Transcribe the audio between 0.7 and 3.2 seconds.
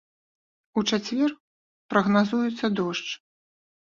У чацвер прагназуецца дождж.